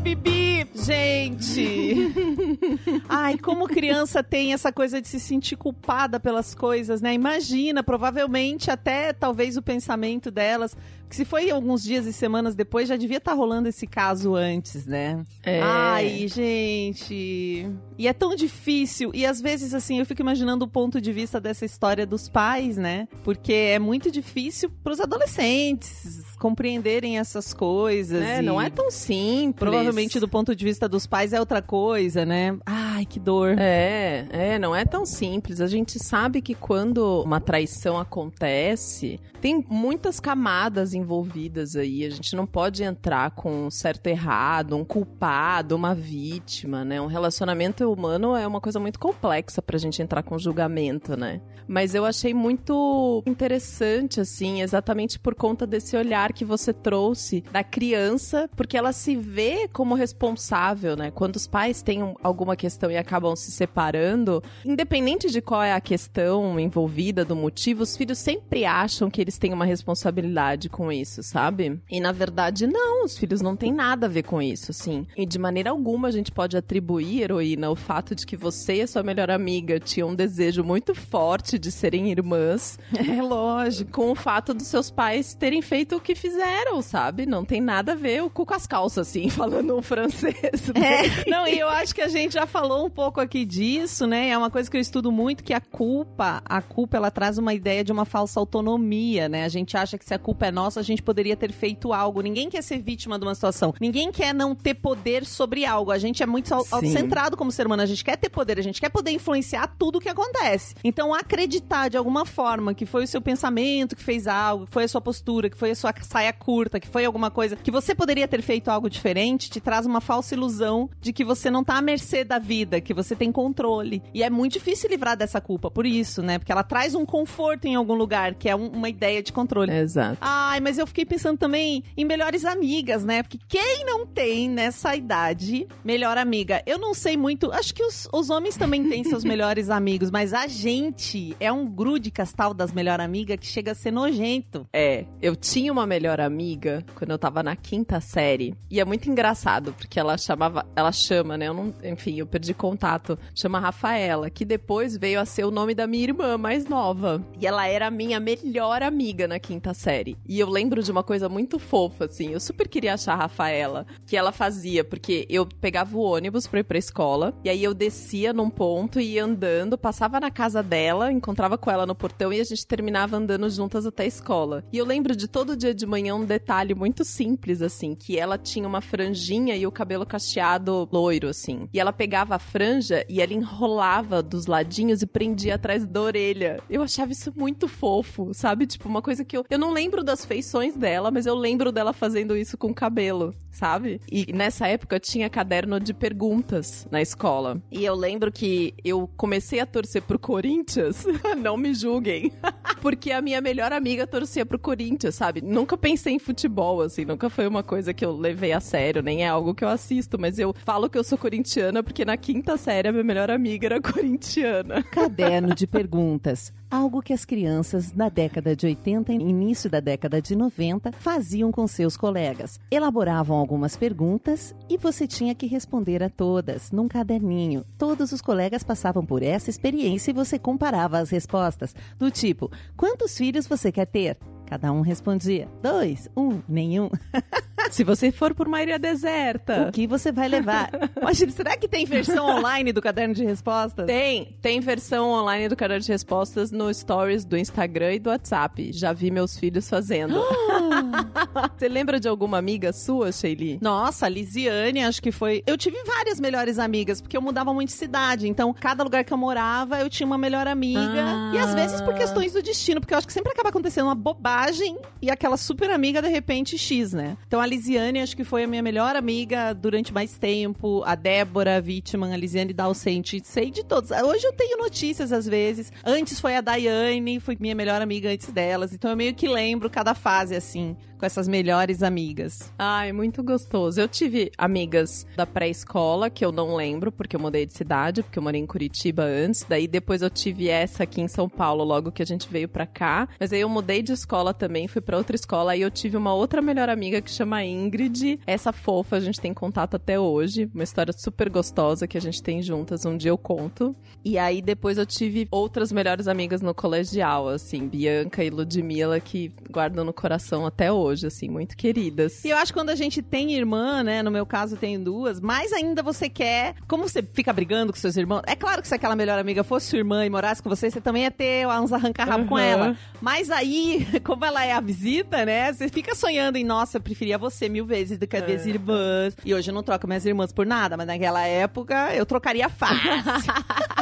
Bibi! 0.02 0.42
Gente! 0.74 2.12
Ai, 3.08 3.38
como 3.38 3.68
criança 3.68 4.22
tem 4.22 4.52
essa 4.52 4.72
coisa 4.72 5.00
de 5.00 5.06
se 5.06 5.20
sentir 5.20 5.56
culpada 5.56 6.18
pelas 6.18 6.54
coisas, 6.56 7.00
né? 7.00 7.14
Imagina, 7.14 7.84
provavelmente 7.84 8.70
até 8.70 9.12
talvez 9.12 9.56
o 9.56 9.62
pensamento 9.62 10.30
delas. 10.30 10.76
Que 11.08 11.16
se 11.16 11.26
foi 11.26 11.50
alguns 11.50 11.82
dias 11.82 12.06
e 12.06 12.12
semanas 12.12 12.54
depois, 12.54 12.88
já 12.88 12.96
devia 12.96 13.18
estar 13.18 13.34
rolando 13.34 13.68
esse 13.68 13.86
caso 13.86 14.34
antes, 14.34 14.86
né? 14.86 15.22
É. 15.42 15.60
Ai, 15.60 16.26
gente. 16.26 17.68
E 17.98 18.08
é 18.08 18.14
tão 18.14 18.34
difícil. 18.34 19.10
E 19.12 19.26
às 19.26 19.38
vezes, 19.38 19.74
assim, 19.74 19.98
eu 19.98 20.06
fico 20.06 20.22
imaginando 20.22 20.64
o 20.64 20.68
ponto 20.68 21.02
de 21.02 21.12
vista 21.12 21.38
dessa 21.38 21.66
história 21.66 22.06
dos 22.06 22.30
pais, 22.30 22.78
né? 22.78 23.06
Porque 23.22 23.52
é 23.52 23.78
muito 23.78 24.10
difícil 24.10 24.70
para 24.82 24.94
os 24.94 25.00
adolescentes 25.00 26.22
compreenderem 26.38 27.18
essas 27.18 27.52
coisas. 27.52 28.22
É, 28.22 28.38
e 28.38 28.42
não 28.42 28.58
é 28.58 28.70
tão 28.70 28.90
simples. 28.90 29.70
Provavelmente 29.92 30.18
do 30.18 30.26
ponto 30.28 30.56
de 30.56 30.64
vista 30.64 30.88
dos 30.88 31.06
pais 31.06 31.34
é 31.34 31.38
outra 31.38 31.60
coisa, 31.60 32.24
né? 32.24 32.56
Ai, 32.94 33.06
que 33.06 33.18
dor. 33.18 33.56
É, 33.58 34.26
é, 34.30 34.58
não 34.58 34.76
é 34.76 34.84
tão 34.84 35.06
simples. 35.06 35.62
A 35.62 35.66
gente 35.66 35.98
sabe 35.98 36.42
que 36.42 36.54
quando 36.54 37.22
uma 37.22 37.40
traição 37.40 37.98
acontece, 37.98 39.18
tem 39.40 39.64
muitas 39.66 40.20
camadas 40.20 40.92
envolvidas 40.92 41.74
aí. 41.74 42.04
A 42.04 42.10
gente 42.10 42.36
não 42.36 42.44
pode 42.46 42.82
entrar 42.82 43.30
com 43.30 43.66
um 43.66 43.70
certo 43.70 44.08
errado, 44.08 44.76
um 44.76 44.84
culpado, 44.84 45.74
uma 45.74 45.94
vítima, 45.94 46.84
né? 46.84 47.00
Um 47.00 47.06
relacionamento 47.06 47.90
humano 47.90 48.36
é 48.36 48.46
uma 48.46 48.60
coisa 48.60 48.78
muito 48.78 48.98
complexa 48.98 49.62
pra 49.62 49.78
gente 49.78 50.02
entrar 50.02 50.22
com 50.22 50.38
julgamento, 50.38 51.16
né? 51.16 51.40
Mas 51.66 51.94
eu 51.94 52.04
achei 52.04 52.34
muito 52.34 53.22
interessante, 53.24 54.20
assim, 54.20 54.60
exatamente 54.60 55.18
por 55.18 55.34
conta 55.34 55.66
desse 55.66 55.96
olhar 55.96 56.32
que 56.32 56.44
você 56.44 56.72
trouxe 56.74 57.42
da 57.52 57.64
criança, 57.64 58.50
porque 58.54 58.76
ela 58.76 58.92
se 58.92 59.16
vê 59.16 59.66
como 59.72 59.94
responsável, 59.94 60.94
né? 60.96 61.10
Quando 61.10 61.36
os 61.36 61.46
pais 61.46 61.80
têm 61.80 62.02
um- 62.02 62.14
alguma 62.22 62.54
questão 62.56 62.81
e 62.90 62.96
acabam 62.96 63.34
se 63.36 63.50
separando, 63.50 64.42
independente 64.64 65.30
de 65.30 65.40
qual 65.40 65.62
é 65.62 65.72
a 65.72 65.80
questão 65.80 66.58
envolvida, 66.58 67.24
do 67.24 67.36
motivo, 67.36 67.82
os 67.82 67.96
filhos 67.96 68.18
sempre 68.18 68.64
acham 68.64 69.10
que 69.10 69.20
eles 69.20 69.38
têm 69.38 69.52
uma 69.52 69.64
responsabilidade 69.64 70.68
com 70.68 70.90
isso, 70.90 71.22
sabe? 71.22 71.80
E 71.90 72.00
na 72.00 72.12
verdade, 72.12 72.66
não, 72.66 73.04
os 73.04 73.16
filhos 73.18 73.40
não 73.40 73.56
têm 73.56 73.72
nada 73.72 74.06
a 74.06 74.08
ver 74.08 74.22
com 74.22 74.40
isso, 74.40 74.70
assim. 74.70 75.06
E 75.16 75.24
de 75.26 75.38
maneira 75.38 75.70
alguma 75.70 76.08
a 76.08 76.10
gente 76.10 76.30
pode 76.32 76.56
atribuir, 76.56 77.22
heroína, 77.22 77.70
o 77.70 77.76
fato 77.76 78.14
de 78.14 78.26
que 78.26 78.36
você 78.36 78.76
e 78.76 78.82
a 78.82 78.86
sua 78.86 79.02
melhor 79.02 79.30
amiga 79.30 79.78
tinham 79.78 80.10
um 80.10 80.14
desejo 80.14 80.64
muito 80.64 80.94
forte 80.94 81.58
de 81.58 81.70
serem 81.70 82.10
irmãs 82.10 82.78
É 82.96 83.20
lógico. 83.22 83.90
com 83.92 84.10
o 84.10 84.14
fato 84.14 84.54
dos 84.54 84.66
seus 84.66 84.90
pais 84.90 85.34
terem 85.34 85.60
feito 85.62 85.96
o 85.96 86.00
que 86.00 86.14
fizeram, 86.14 86.80
sabe? 86.82 87.26
Não 87.26 87.44
tem 87.44 87.60
nada 87.60 87.92
a 87.92 87.96
ver 87.96 88.22
o 88.22 88.30
cu 88.30 88.46
com 88.46 88.54
as 88.54 88.66
calças, 88.66 89.08
assim, 89.08 89.28
falando 89.30 89.76
um 89.76 89.82
francês. 89.82 90.68
né? 90.74 91.06
É, 91.06 91.30
não, 91.30 91.46
e 91.46 91.58
eu 91.58 91.68
acho 91.68 91.94
que 91.94 92.00
a 92.00 92.08
gente 92.08 92.32
já 92.34 92.46
falou 92.46 92.71
um 92.78 92.90
pouco 92.90 93.20
aqui 93.20 93.44
disso, 93.44 94.06
né? 94.06 94.30
É 94.30 94.38
uma 94.38 94.50
coisa 94.50 94.70
que 94.70 94.76
eu 94.76 94.80
estudo 94.80 95.10
muito, 95.10 95.44
que 95.44 95.54
a 95.54 95.60
culpa, 95.60 96.42
a 96.44 96.62
culpa, 96.62 96.96
ela 96.96 97.10
traz 97.10 97.38
uma 97.38 97.54
ideia 97.54 97.84
de 97.84 97.92
uma 97.92 98.04
falsa 98.04 98.38
autonomia, 98.40 99.28
né? 99.28 99.44
A 99.44 99.48
gente 99.48 99.76
acha 99.76 99.98
que 99.98 100.04
se 100.04 100.14
a 100.14 100.18
culpa 100.18 100.46
é 100.46 100.50
nossa, 100.50 100.80
a 100.80 100.82
gente 100.82 101.02
poderia 101.02 101.36
ter 101.36 101.52
feito 101.52 101.92
algo. 101.92 102.20
Ninguém 102.20 102.48
quer 102.48 102.62
ser 102.62 102.78
vítima 102.78 103.18
de 103.18 103.24
uma 103.24 103.34
situação. 103.34 103.74
Ninguém 103.80 104.10
quer 104.10 104.34
não 104.34 104.54
ter 104.54 104.74
poder 104.74 105.24
sobre 105.24 105.64
algo. 105.64 105.90
A 105.90 105.98
gente 105.98 106.22
é 106.22 106.26
muito 106.26 106.52
autocentrado 106.52 107.36
como 107.36 107.50
ser 107.50 107.66
humano. 107.66 107.82
A 107.82 107.86
gente 107.86 108.04
quer 108.04 108.16
ter 108.16 108.28
poder, 108.28 108.58
a 108.58 108.62
gente 108.62 108.80
quer 108.80 108.90
poder 108.90 109.10
influenciar 109.10 109.74
tudo 109.78 109.96
o 109.96 110.00
que 110.00 110.08
acontece. 110.08 110.74
Então, 110.84 111.14
acreditar 111.14 111.88
de 111.88 111.96
alguma 111.96 112.24
forma 112.24 112.74
que 112.74 112.86
foi 112.86 113.04
o 113.04 113.06
seu 113.06 113.20
pensamento 113.20 113.96
que 113.96 114.02
fez 114.02 114.26
algo, 114.26 114.66
que 114.66 114.72
foi 114.72 114.84
a 114.84 114.88
sua 114.88 115.00
postura, 115.00 115.50
que 115.50 115.56
foi 115.56 115.70
a 115.70 115.74
sua 115.74 115.92
saia 116.02 116.32
curta, 116.32 116.78
que 116.78 116.88
foi 116.88 117.04
alguma 117.04 117.30
coisa 117.30 117.56
que 117.56 117.70
você 117.70 117.94
poderia 117.94 118.28
ter 118.28 118.42
feito 118.42 118.68
algo 118.68 118.88
diferente, 118.88 119.50
te 119.50 119.60
traz 119.60 119.86
uma 119.86 120.00
falsa 120.00 120.34
ilusão 120.34 120.88
de 121.00 121.12
que 121.12 121.24
você 121.24 121.50
não 121.50 121.64
tá 121.64 121.76
à 121.76 121.82
mercê 121.82 122.24
da 122.24 122.38
vida, 122.38 122.52
que 122.80 122.94
você 122.94 123.14
tem 123.16 123.30
controle. 123.32 124.02
E 124.14 124.22
é 124.22 124.30
muito 124.30 124.52
difícil 124.54 124.88
livrar 124.90 125.16
dessa 125.16 125.40
culpa 125.40 125.70
por 125.70 125.86
isso, 125.86 126.22
né? 126.22 126.38
Porque 126.38 126.52
ela 126.52 126.62
traz 126.62 126.94
um 126.94 127.04
conforto 127.04 127.66
em 127.66 127.74
algum 127.74 127.94
lugar, 127.94 128.34
que 128.34 128.48
é 128.48 128.56
um- 128.56 128.68
uma 128.68 128.88
ideia 128.88 129.22
de 129.22 129.32
controle. 129.32 129.72
Exato. 129.72 130.18
Ai, 130.20 130.60
mas 130.60 130.78
eu 130.78 130.86
fiquei 130.86 131.04
pensando 131.04 131.38
também 131.38 131.82
em 131.96 132.04
melhores 132.04 132.44
amigas, 132.44 133.04
né? 133.04 133.22
Porque 133.22 133.38
quem 133.48 133.84
não 133.84 134.06
tem 134.06 134.48
nessa 134.48 134.94
idade 134.96 135.66
melhor 135.84 136.16
amiga? 136.18 136.62
Eu 136.66 136.78
não 136.78 136.94
sei 136.94 137.16
muito. 137.16 137.50
Acho 137.52 137.74
que 137.74 137.82
os, 137.82 138.08
os 138.12 138.30
homens 138.30 138.56
também 138.56 138.88
têm 138.88 139.04
seus 139.04 139.24
melhores 139.24 139.70
amigos, 139.70 140.10
mas 140.10 140.32
a 140.32 140.46
gente 140.46 141.36
é 141.40 141.50
um 141.52 141.66
grude 141.66 142.10
castal 142.10 142.54
das 142.54 142.72
melhor 142.72 143.00
amigas 143.00 143.36
que 143.38 143.46
chega 143.46 143.72
a 143.72 143.74
ser 143.74 143.90
nojento. 143.90 144.66
É, 144.72 145.04
eu 145.20 145.34
tinha 145.36 145.72
uma 145.72 145.86
melhor 145.86 146.20
amiga 146.20 146.84
quando 146.94 147.10
eu 147.10 147.18
tava 147.18 147.42
na 147.42 147.56
quinta 147.56 148.00
série. 148.00 148.54
E 148.70 148.80
é 148.80 148.84
muito 148.84 149.08
engraçado, 149.10 149.72
porque 149.74 149.98
ela 149.98 150.16
chamava. 150.18 150.66
Ela 150.76 150.92
chama, 150.92 151.36
né? 151.36 151.48
Eu 151.48 151.54
não, 151.54 151.74
enfim, 151.84 152.18
eu 152.18 152.26
perdi 152.26 152.51
contato. 152.54 153.18
Chama 153.34 153.60
Rafaela, 153.60 154.30
que 154.30 154.44
depois 154.44 154.96
veio 154.96 155.20
a 155.20 155.24
ser 155.24 155.44
o 155.44 155.50
nome 155.50 155.74
da 155.74 155.86
minha 155.86 156.04
irmã 156.04 156.36
mais 156.36 156.66
nova. 156.66 157.24
E 157.40 157.46
ela 157.46 157.66
era 157.66 157.86
a 157.86 157.90
minha 157.90 158.20
melhor 158.20 158.82
amiga 158.82 159.26
na 159.28 159.38
quinta 159.38 159.74
série. 159.74 160.16
E 160.26 160.38
eu 160.38 160.48
lembro 160.48 160.82
de 160.82 160.90
uma 160.90 161.02
coisa 161.02 161.28
muito 161.28 161.58
fofa, 161.58 162.06
assim. 162.06 162.30
Eu 162.30 162.40
super 162.40 162.68
queria 162.68 162.94
achar 162.94 163.14
a 163.14 163.16
Rafaela, 163.16 163.86
que 164.06 164.16
ela 164.16 164.32
fazia, 164.32 164.84
porque 164.84 165.26
eu 165.28 165.46
pegava 165.46 165.96
o 165.96 166.00
ônibus 166.00 166.46
pra 166.46 166.60
ir 166.60 166.64
pra 166.64 166.78
escola. 166.78 167.34
E 167.44 167.50
aí 167.50 167.62
eu 167.62 167.74
descia 167.74 168.32
num 168.32 168.50
ponto 168.50 169.00
e 169.00 169.14
ia 169.14 169.24
andando, 169.24 169.78
passava 169.78 170.20
na 170.20 170.30
casa 170.30 170.62
dela, 170.62 171.12
encontrava 171.12 171.58
com 171.58 171.70
ela 171.70 171.86
no 171.86 171.94
portão 171.94 172.32
e 172.32 172.40
a 172.40 172.44
gente 172.44 172.66
terminava 172.66 173.16
andando 173.16 173.48
juntas 173.48 173.86
até 173.86 174.04
a 174.04 174.06
escola. 174.06 174.64
E 174.72 174.78
eu 174.78 174.84
lembro 174.84 175.14
de 175.14 175.28
todo 175.28 175.56
dia 175.56 175.74
de 175.74 175.86
manhã 175.86 176.14
um 176.14 176.24
detalhe 176.24 176.74
muito 176.74 177.04
simples, 177.04 177.62
assim, 177.62 177.94
que 177.94 178.18
ela 178.18 178.38
tinha 178.38 178.66
uma 178.66 178.80
franjinha 178.80 179.56
e 179.56 179.66
o 179.66 179.72
cabelo 179.72 180.06
cacheado 180.06 180.88
loiro, 180.92 181.28
assim. 181.28 181.68
E 181.72 181.80
ela 181.80 181.92
pegava 181.92 182.38
franja 182.42 183.04
e 183.08 183.20
ela 183.20 183.32
enrolava 183.32 184.22
dos 184.22 184.46
ladinhos 184.46 185.02
e 185.02 185.06
prendia 185.06 185.54
atrás 185.54 185.86
da 185.86 186.00
orelha. 186.02 186.60
Eu 186.68 186.82
achava 186.82 187.12
isso 187.12 187.32
muito 187.36 187.68
fofo, 187.68 188.34
sabe? 188.34 188.66
Tipo, 188.66 188.88
uma 188.88 189.00
coisa 189.00 189.24
que 189.24 189.36
eu. 189.36 189.44
Eu 189.48 189.58
não 189.58 189.72
lembro 189.72 190.02
das 190.02 190.24
feições 190.24 190.76
dela, 190.76 191.10
mas 191.10 191.26
eu 191.26 191.34
lembro 191.34 191.72
dela 191.72 191.92
fazendo 191.92 192.36
isso 192.36 192.58
com 192.58 192.68
o 192.68 192.74
cabelo, 192.74 193.34
sabe? 193.52 194.00
E 194.10 194.32
nessa 194.32 194.66
época 194.66 194.98
tinha 194.98 195.30
caderno 195.30 195.78
de 195.78 195.94
perguntas 195.94 196.88
na 196.90 197.00
escola. 197.00 197.62
E 197.70 197.84
eu 197.84 197.94
lembro 197.94 198.32
que 198.32 198.74
eu 198.84 199.08
comecei 199.16 199.60
a 199.60 199.66
torcer 199.66 200.02
pro 200.02 200.18
Corinthians. 200.18 201.04
não 201.38 201.56
me 201.56 201.74
julguem. 201.74 202.32
Porque 202.80 203.12
a 203.12 203.20
minha 203.20 203.40
melhor 203.40 203.72
amiga 203.72 204.06
torcia 204.06 204.44
pro 204.44 204.58
Corinthians, 204.58 205.14
sabe? 205.14 205.40
Nunca 205.40 205.76
pensei 205.76 206.14
em 206.14 206.18
futebol, 206.18 206.80
assim, 206.80 207.04
nunca 207.04 207.30
foi 207.30 207.46
uma 207.46 207.62
coisa 207.62 207.94
que 207.94 208.04
eu 208.04 208.16
levei 208.16 208.52
a 208.52 208.58
sério, 208.58 209.02
nem 209.02 209.22
é 209.22 209.28
algo 209.28 209.54
que 209.54 209.62
eu 209.62 209.68
assisto, 209.68 210.18
mas 210.18 210.38
eu 210.38 210.52
falo 210.64 210.90
que 210.90 210.98
eu 210.98 211.04
sou 211.04 211.16
corintiana 211.16 211.82
porque 211.82 212.04
na 212.04 212.16
quinta 212.16 212.56
série 212.56 212.88
a 212.88 212.92
minha 212.92 213.04
melhor 213.04 213.30
amiga 213.30 213.66
era 213.66 213.80
corintiana. 213.82 214.82
Caderno 214.82 215.54
de 215.54 215.66
perguntas. 215.66 216.52
Algo 216.72 217.02
que 217.02 217.12
as 217.12 217.26
crianças 217.26 217.92
na 217.92 218.08
década 218.08 218.56
de 218.56 218.64
80 218.64 219.12
e 219.12 219.16
início 219.16 219.68
da 219.68 219.78
década 219.78 220.22
de 220.22 220.34
90 220.34 220.90
faziam 220.92 221.52
com 221.52 221.66
seus 221.66 221.98
colegas. 221.98 222.58
Elaboravam 222.70 223.36
algumas 223.36 223.76
perguntas 223.76 224.54
e 224.70 224.78
você 224.78 225.06
tinha 225.06 225.34
que 225.34 225.46
responder 225.46 226.02
a 226.02 226.08
todas, 226.08 226.72
num 226.72 226.88
caderninho. 226.88 227.62
Todos 227.76 228.10
os 228.10 228.22
colegas 228.22 228.64
passavam 228.64 229.04
por 229.04 229.22
essa 229.22 229.50
experiência 229.50 230.12
e 230.12 230.14
você 230.14 230.38
comparava 230.38 230.98
as 230.98 231.10
respostas, 231.10 231.74
do 231.98 232.10
tipo: 232.10 232.50
quantos 232.74 233.18
filhos 233.18 233.46
você 233.46 233.70
quer 233.70 233.86
ter? 233.86 234.16
Cada 234.46 234.72
um 234.72 234.80
respondia: 234.80 235.48
dois, 235.62 236.08
um, 236.16 236.40
nenhum. 236.48 236.90
Se 237.70 237.84
você 237.84 238.10
for 238.10 238.34
por 238.34 238.46
uma 238.46 238.62
ilha 238.62 238.78
deserta. 238.78 239.68
O 239.68 239.72
que 239.72 239.86
você 239.86 240.12
vai 240.12 240.28
levar? 240.28 240.70
Imagina, 241.00 241.32
será 241.32 241.56
que 241.56 241.66
tem 241.66 241.86
versão 241.86 242.26
online 242.26 242.72
do 242.72 242.82
caderno 242.82 243.14
de 243.14 243.24
respostas? 243.24 243.86
Tem, 243.86 244.36
tem 244.42 244.60
versão 244.60 245.10
online 245.10 245.48
do 245.48 245.56
caderno 245.56 245.82
de 245.82 245.90
respostas 245.90 246.50
no 246.50 246.72
stories 246.74 247.24
do 247.24 247.36
Instagram 247.36 247.94
e 247.94 247.98
do 247.98 248.10
WhatsApp. 248.10 248.72
Já 248.72 248.92
vi 248.92 249.10
meus 249.10 249.38
filhos 249.38 249.70
fazendo. 249.70 250.14
você 251.56 251.68
lembra 251.68 252.00
de 252.00 252.08
alguma 252.08 252.38
amiga 252.38 252.72
sua, 252.72 253.12
Sheili? 253.12 253.58
Nossa, 253.60 254.06
a 254.06 254.08
Lisiane, 254.08 254.84
acho 254.84 255.02
que 255.02 255.12
foi. 255.12 255.42
Eu 255.46 255.56
tive 255.56 255.76
várias 255.84 256.18
melhores 256.20 256.58
amigas, 256.58 257.00
porque 257.00 257.16
eu 257.16 257.22
mudava 257.22 257.52
muito 257.52 257.68
de 257.68 257.74
cidade. 257.74 258.28
Então, 258.28 258.52
cada 258.52 258.82
lugar 258.82 259.04
que 259.04 259.12
eu 259.12 259.18
morava, 259.18 259.80
eu 259.80 259.90
tinha 259.90 260.06
uma 260.06 260.18
melhor 260.18 260.46
amiga. 260.46 260.80
Ah. 260.82 261.32
E 261.34 261.38
às 261.38 261.54
vezes 261.54 261.80
por 261.80 261.94
questões 261.94 262.32
do 262.32 262.42
destino, 262.42 262.80
porque 262.80 262.94
eu 262.94 262.98
acho 262.98 263.06
que 263.06 263.12
sempre 263.12 263.32
acaba 263.32 263.48
acontecendo 263.48 263.86
uma 263.86 263.94
bobagem 263.94 264.78
e 265.00 265.10
aquela 265.10 265.36
super 265.36 265.70
amiga, 265.70 266.00
de 266.00 266.08
repente, 266.08 266.56
X, 266.56 266.92
né? 266.92 267.16
Então, 267.26 267.40
a 267.40 267.46
Lisiane, 267.46 268.00
acho 268.00 268.16
que 268.16 268.24
foi 268.24 268.44
a 268.44 268.46
minha 268.46 268.62
melhor 268.62 268.96
amiga 268.96 269.52
durante 269.52 269.92
mais 269.92 270.16
tempo. 270.18 270.82
A 270.84 270.94
Débora, 270.94 271.56
a 271.56 271.60
vítima, 271.60 272.12
a 272.12 272.16
Lisiane 272.16 272.52
Dalcente. 272.52 273.20
Sei 273.24 273.50
de 273.50 273.64
todos. 273.64 273.90
Hoje 273.90 274.26
eu 274.26 274.32
tenho 274.32 274.58
notícias 274.58 275.12
às 275.12 275.26
vezes. 275.26 275.72
Antes 275.84 276.20
foi 276.20 276.36
a 276.36 276.40
Daiane, 276.40 277.20
foi 277.20 277.36
minha 277.38 277.54
melhor 277.54 277.82
amiga 277.82 278.10
antes 278.10 278.28
delas. 278.30 278.72
Então, 278.72 278.90
eu 278.90 278.96
meio 278.96 279.14
que 279.14 279.28
lembro 279.28 279.68
cada 279.70 279.94
fase, 279.94 280.34
assim, 280.34 280.61
心 280.62 280.76
com 281.02 281.06
essas 281.06 281.26
melhores 281.26 281.82
amigas. 281.82 282.52
Ai, 282.56 282.92
muito 282.92 283.24
gostoso. 283.24 283.80
Eu 283.80 283.88
tive 283.88 284.30
amigas 284.38 285.04
da 285.16 285.26
pré-escola 285.26 286.08
que 286.08 286.24
eu 286.24 286.30
não 286.30 286.54
lembro, 286.54 286.92
porque 286.92 287.16
eu 287.16 287.20
mudei 287.20 287.44
de 287.44 287.54
cidade, 287.54 288.04
porque 288.04 288.20
eu 288.20 288.22
morei 288.22 288.40
em 288.40 288.46
Curitiba 288.46 289.02
antes. 289.02 289.44
Daí 289.48 289.66
depois 289.66 290.00
eu 290.00 290.08
tive 290.08 290.48
essa 290.48 290.84
aqui 290.84 291.00
em 291.00 291.08
São 291.08 291.28
Paulo, 291.28 291.64
logo 291.64 291.90
que 291.90 292.04
a 292.04 292.06
gente 292.06 292.28
veio 292.30 292.48
pra 292.48 292.68
cá. 292.68 293.08
Mas 293.18 293.32
aí 293.32 293.40
eu 293.40 293.48
mudei 293.48 293.82
de 293.82 293.90
escola 293.90 294.32
também, 294.32 294.68
fui 294.68 294.80
pra 294.80 294.96
outra 294.96 295.16
escola. 295.16 295.50
Aí 295.50 295.62
eu 295.62 295.72
tive 295.72 295.96
uma 295.96 296.14
outra 296.14 296.40
melhor 296.40 296.68
amiga 296.68 297.02
que 297.02 297.10
chama 297.10 297.44
Ingrid. 297.44 298.20
Essa 298.24 298.52
fofa 298.52 298.94
a 298.94 299.00
gente 299.00 299.20
tem 299.20 299.34
contato 299.34 299.74
até 299.74 299.98
hoje. 299.98 300.48
Uma 300.54 300.62
história 300.62 300.94
super 300.96 301.28
gostosa 301.28 301.88
que 301.88 301.98
a 301.98 302.00
gente 302.00 302.22
tem 302.22 302.40
juntas. 302.40 302.86
Um 302.86 302.96
dia 302.96 303.10
eu 303.10 303.18
conto. 303.18 303.74
E 304.04 304.16
aí 304.18 304.40
depois 304.40 304.78
eu 304.78 304.86
tive 304.86 305.26
outras 305.32 305.72
melhores 305.72 306.06
amigas 306.06 306.40
no 306.40 306.54
colegial, 306.54 307.26
assim, 307.26 307.66
Bianca 307.66 308.22
e 308.22 308.30
Ludmilla, 308.30 309.00
que 309.00 309.32
guardam 309.50 309.84
no 309.84 309.92
coração 309.92 310.46
até 310.46 310.70
hoje, 310.70 310.91
assim, 311.04 311.28
muito 311.28 311.56
queridas. 311.56 312.24
E 312.24 312.30
eu 312.30 312.36
acho 312.36 312.52
que 312.52 312.58
quando 312.58 312.70
a 312.70 312.74
gente 312.74 313.00
tem 313.02 313.32
irmã, 313.32 313.82
né? 313.82 314.02
No 314.02 314.10
meu 314.10 314.26
caso, 314.26 314.56
tenho 314.56 314.78
duas, 314.80 315.20
mais 315.20 315.52
ainda 315.52 315.82
você 315.82 316.08
quer. 316.08 316.54
Como 316.68 316.88
você 316.88 317.02
fica 317.02 317.32
brigando 317.32 317.72
com 317.72 317.78
seus 317.78 317.96
irmãos? 317.96 318.22
É 318.26 318.34
claro 318.36 318.60
que 318.62 318.68
se 318.68 318.74
aquela 318.74 318.94
melhor 318.96 319.18
amiga 319.18 319.42
fosse 319.44 319.66
sua 319.68 319.78
irmã 319.78 320.04
e 320.04 320.10
morasse 320.10 320.42
com 320.42 320.48
você, 320.48 320.70
você 320.70 320.80
também 320.80 321.02
ia 321.04 321.10
ter 321.10 321.46
uns 321.48 321.72
arranca-rabo 321.72 322.26
com 322.26 322.34
Uhum. 322.34 322.40
ela. 322.40 322.76
Mas 323.00 323.30
aí, 323.30 323.86
como 324.04 324.24
ela 324.24 324.44
é 324.44 324.52
a 324.52 324.60
visita, 324.60 325.24
né? 325.24 325.52
Você 325.52 325.68
fica 325.68 325.94
sonhando 325.94 326.36
em, 326.36 326.44
nossa, 326.44 326.76
eu 326.76 326.80
preferia 326.80 327.18
você 327.18 327.48
mil 327.48 327.64
vezes 327.66 327.98
do 327.98 328.06
que 328.06 328.16
as 328.16 328.24
minhas 328.24 328.46
irmãs. 328.46 329.16
E 329.24 329.34
hoje 329.34 329.50
eu 329.50 329.54
não 329.54 329.62
troco 329.62 329.86
minhas 329.86 330.04
irmãs 330.06 330.32
por 330.32 330.46
nada, 330.46 330.76
mas 330.76 330.86
naquela 330.86 331.26
época 331.26 331.94
eu 331.94 332.04
trocaria 332.06 332.48
fácil. 332.48 332.82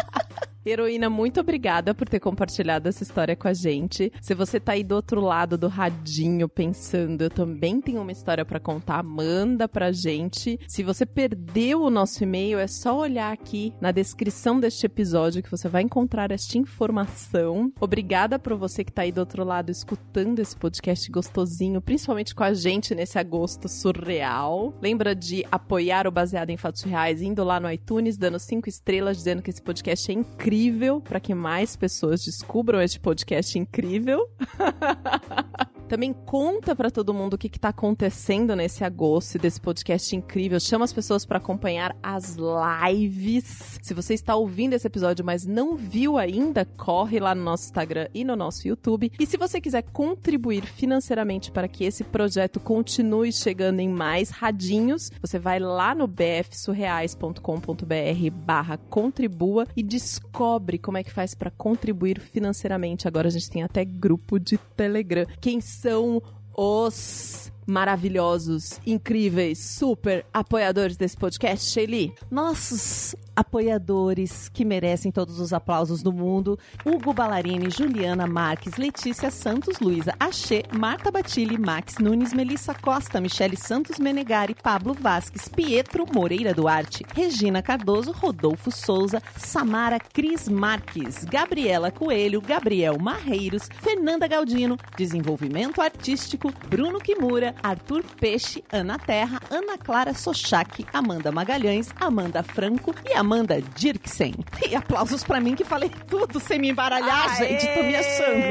Heroína, 0.70 1.10
muito 1.10 1.40
obrigada 1.40 1.92
por 1.92 2.08
ter 2.08 2.20
compartilhado 2.20 2.88
essa 2.88 3.02
história 3.02 3.34
com 3.34 3.48
a 3.48 3.52
gente. 3.52 4.12
Se 4.20 4.34
você 4.34 4.60
tá 4.60 4.72
aí 4.72 4.84
do 4.84 4.94
outro 4.94 5.20
lado 5.20 5.58
do 5.58 5.66
radinho 5.66 6.48
pensando, 6.48 7.22
eu 7.22 7.30
também 7.30 7.80
tenho 7.80 8.00
uma 8.00 8.12
história 8.12 8.44
pra 8.44 8.60
contar, 8.60 9.02
manda 9.02 9.68
pra 9.68 9.90
gente. 9.90 10.60
Se 10.68 10.82
você 10.82 11.04
perdeu 11.04 11.82
o 11.82 11.90
nosso 11.90 12.22
e-mail, 12.22 12.58
é 12.58 12.66
só 12.66 12.96
olhar 12.96 13.32
aqui 13.32 13.74
na 13.80 13.90
descrição 13.90 14.60
deste 14.60 14.86
episódio 14.86 15.42
que 15.42 15.50
você 15.50 15.68
vai 15.68 15.82
encontrar 15.82 16.30
esta 16.30 16.56
informação. 16.56 17.72
Obrigada 17.80 18.38
por 18.38 18.54
você 18.54 18.84
que 18.84 18.92
tá 18.92 19.02
aí 19.02 19.10
do 19.10 19.18
outro 19.18 19.42
lado 19.42 19.70
escutando 19.70 20.38
esse 20.38 20.56
podcast 20.56 21.10
gostosinho, 21.10 21.80
principalmente 21.80 22.34
com 22.34 22.44
a 22.44 22.54
gente 22.54 22.94
nesse 22.94 23.18
agosto 23.18 23.68
surreal. 23.68 24.72
Lembra 24.80 25.14
de 25.14 25.44
apoiar 25.50 26.06
o 26.06 26.12
Baseado 26.12 26.50
em 26.50 26.56
Fatos 26.56 26.82
Reais 26.82 27.20
indo 27.20 27.42
lá 27.42 27.58
no 27.58 27.70
iTunes, 27.70 28.16
dando 28.16 28.38
cinco 28.38 28.68
estrelas, 28.68 29.16
dizendo 29.16 29.42
que 29.42 29.50
esse 29.50 29.60
podcast 29.60 30.10
é 30.10 30.14
incrível 30.14 30.59
para 31.00 31.20
que 31.20 31.34
mais 31.34 31.76
pessoas 31.76 32.24
descubram 32.24 32.80
este 32.80 32.98
podcast 32.98 33.58
incrível. 33.58 34.28
Também 35.90 36.12
conta 36.12 36.76
pra 36.76 36.88
todo 36.88 37.12
mundo 37.12 37.34
o 37.34 37.38
que, 37.38 37.48
que 37.48 37.58
tá 37.58 37.70
acontecendo 37.70 38.54
nesse 38.54 38.84
agosto 38.84 39.40
desse 39.40 39.60
podcast 39.60 40.14
incrível. 40.14 40.60
Chama 40.60 40.84
as 40.84 40.92
pessoas 40.92 41.26
pra 41.26 41.38
acompanhar 41.38 41.96
as 42.00 42.36
lives. 42.36 43.80
Se 43.82 43.92
você 43.92 44.14
está 44.14 44.36
ouvindo 44.36 44.74
esse 44.74 44.86
episódio, 44.86 45.24
mas 45.24 45.44
não 45.44 45.74
viu 45.74 46.16
ainda, 46.16 46.64
corre 46.64 47.18
lá 47.18 47.34
no 47.34 47.42
nosso 47.42 47.64
Instagram 47.64 48.06
e 48.14 48.22
no 48.22 48.36
nosso 48.36 48.68
YouTube. 48.68 49.10
E 49.18 49.26
se 49.26 49.36
você 49.36 49.60
quiser 49.60 49.82
contribuir 49.82 50.64
financeiramente 50.64 51.50
para 51.50 51.66
que 51.66 51.82
esse 51.82 52.04
projeto 52.04 52.60
continue 52.60 53.32
chegando 53.32 53.80
em 53.80 53.88
mais 53.88 54.30
radinhos, 54.30 55.10
você 55.20 55.40
vai 55.40 55.58
lá 55.58 55.92
no 55.92 56.06
bfsurreais.com.br 56.06 58.30
barra 58.32 58.76
contribua 58.76 59.66
e 59.76 59.82
descobre 59.82 60.78
como 60.78 60.98
é 60.98 61.02
que 61.02 61.10
faz 61.10 61.34
para 61.34 61.50
contribuir 61.50 62.20
financeiramente. 62.20 63.08
Agora 63.08 63.26
a 63.26 63.32
gente 63.32 63.50
tem 63.50 63.64
até 63.64 63.84
grupo 63.84 64.38
de 64.38 64.56
Telegram. 64.76 65.26
Quem 65.40 65.60
são 65.80 66.22
os 66.54 67.50
maravilhosos, 67.70 68.80
incríveis, 68.84 69.58
super 69.58 70.26
apoiadores 70.34 70.96
desse 70.96 71.16
podcast, 71.16 71.70
Shelly? 71.70 72.12
Nossos 72.30 73.14
apoiadores 73.34 74.48
que 74.48 74.64
merecem 74.64 75.10
todos 75.12 75.38
os 75.38 75.52
aplausos 75.52 76.02
do 76.02 76.12
mundo: 76.12 76.58
Hugo 76.84 77.12
Ballarini, 77.12 77.70
Juliana 77.70 78.26
Marques, 78.26 78.76
Letícia 78.76 79.30
Santos, 79.30 79.78
Luísa 79.78 80.14
Axê, 80.18 80.64
Marta 80.76 81.10
Batilli, 81.10 81.56
Max 81.56 81.96
Nunes, 81.98 82.32
Melissa 82.32 82.74
Costa, 82.74 83.20
Michele 83.20 83.56
Santos 83.56 83.98
Menegari, 83.98 84.54
Pablo 84.54 84.92
Vasques, 84.92 85.48
Pietro 85.48 86.04
Moreira 86.12 86.52
Duarte, 86.52 87.04
Regina 87.14 87.62
Cardoso, 87.62 88.12
Rodolfo 88.12 88.70
Souza, 88.70 89.22
Samara 89.36 89.98
Cris 90.00 90.48
Marques, 90.48 91.24
Gabriela 91.24 91.90
Coelho, 91.90 92.40
Gabriel 92.40 92.98
Marreiros, 92.98 93.68
Fernanda 93.80 94.26
Galdino, 94.26 94.76
Desenvolvimento 94.96 95.80
Artístico, 95.80 96.52
Bruno 96.68 96.98
Kimura, 96.98 97.54
Arthur 97.62 98.02
Peixe, 98.20 98.62
Ana 98.72 98.98
Terra, 98.98 99.40
Ana 99.50 99.76
Clara 99.78 100.14
Sochak, 100.14 100.84
Amanda 100.92 101.30
Magalhães, 101.32 101.90
Amanda 102.00 102.42
Franco 102.42 102.94
e 103.08 103.12
Amanda 103.14 103.60
Dirksen. 103.74 104.34
E 104.70 104.74
aplausos 104.76 105.24
pra 105.24 105.40
mim 105.40 105.56
que 105.56 105.64
falei 105.64 105.90
tudo 106.08 106.38
sem 106.38 106.58
me 106.58 106.70
embaralhar, 106.70 107.36
gente. 107.36 107.66
Tô 107.74 107.82
me 107.82 107.96
achando. 107.96 108.44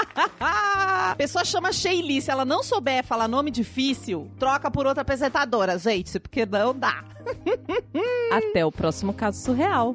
Pessoa 1.18 1.44
chama 1.44 1.72
Sheili. 1.72 2.22
Se 2.22 2.30
ela 2.30 2.44
não 2.44 2.62
souber 2.62 3.04
falar 3.04 3.28
nome 3.28 3.50
difícil, 3.50 4.30
troca 4.38 4.70
por 4.70 4.86
outra 4.86 5.02
apresentadora, 5.02 5.78
gente, 5.78 6.18
porque 6.18 6.46
não 6.46 6.74
dá. 6.74 7.04
Até 8.32 8.64
o 8.64 8.72
próximo 8.72 9.12
caso 9.12 9.42
surreal. 9.42 9.94